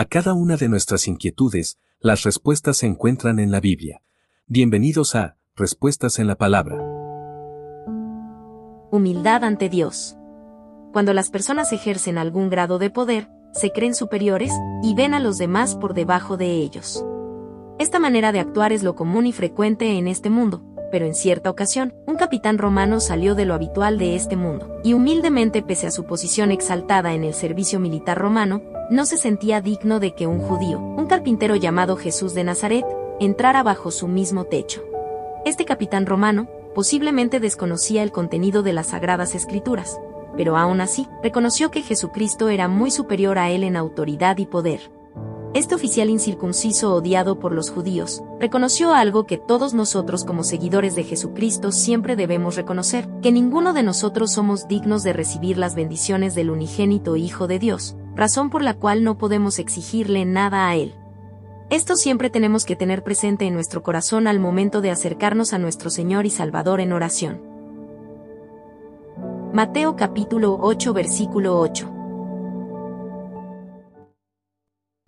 [0.00, 4.00] A cada una de nuestras inquietudes, las respuestas se encuentran en la Biblia.
[4.46, 6.78] Bienvenidos a Respuestas en la Palabra.
[8.90, 10.16] Humildad ante Dios.
[10.94, 15.36] Cuando las personas ejercen algún grado de poder, se creen superiores y ven a los
[15.36, 17.04] demás por debajo de ellos.
[17.78, 21.50] Esta manera de actuar es lo común y frecuente en este mundo, pero en cierta
[21.50, 25.90] ocasión, un capitán romano salió de lo habitual de este mundo, y humildemente pese a
[25.90, 30.40] su posición exaltada en el servicio militar romano, no se sentía digno de que un
[30.40, 32.84] judío, un carpintero llamado Jesús de Nazaret,
[33.20, 34.82] entrara bajo su mismo techo.
[35.44, 39.98] Este capitán romano, posiblemente desconocía el contenido de las sagradas escrituras,
[40.36, 44.80] pero aún así, reconoció que Jesucristo era muy superior a él en autoridad y poder.
[45.52, 51.02] Este oficial incircunciso odiado por los judíos, reconoció algo que todos nosotros como seguidores de
[51.02, 56.50] Jesucristo siempre debemos reconocer, que ninguno de nosotros somos dignos de recibir las bendiciones del
[56.50, 60.94] unigénito Hijo de Dios, razón por la cual no podemos exigirle nada a Él.
[61.68, 65.90] Esto siempre tenemos que tener presente en nuestro corazón al momento de acercarnos a nuestro
[65.90, 67.42] Señor y Salvador en oración.
[69.52, 71.99] Mateo capítulo 8 versículo 8